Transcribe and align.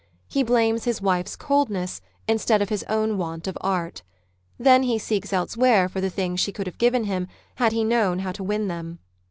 He 0.27 0.41
blames 0.41 0.85
his 0.85 0.99
wife's" 0.99 1.35
coldness" 1.47 2.01
instead 2.27 2.59
of 2.59 2.69
his 2.69 2.81
own 2.89 3.19
want 3.19 3.45
of 3.45 3.55
art. 3.61 4.01
Then 4.57 4.81
he 4.81 4.97
seeks 4.97 5.31
elsewhere 5.31 5.87
for 5.87 6.01
the 6.01 6.09
things 6.09 6.39
she 6.39 6.51
could 6.51 6.65
have 6.65 6.79
given 6.79 7.03
him 7.03 7.27
had 7.57 7.71
he 7.71 7.83
known 7.83 8.17
how 8.17 8.31
to 8.31 8.43
win 8.43 8.67
them. 8.67 8.97